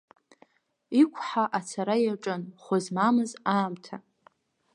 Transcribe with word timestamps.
Иқәҳа 1.01 1.43
ацара 1.57 1.95
иаҿын 2.05 2.41
хәы 2.63 2.77
змамыз 2.83 3.31
аамҭа… 3.53 3.95